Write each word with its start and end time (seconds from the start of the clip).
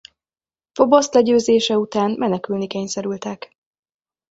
Phobos 0.71 1.09
legyőzése 1.09 1.77
után 1.77 2.11
menekülni 2.11 2.67
kényszerültek. 2.67 3.55